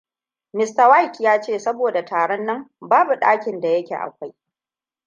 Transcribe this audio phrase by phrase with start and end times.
[0.53, 4.35] Mista White ya ce saboda taron nan, babu dakin da akoi.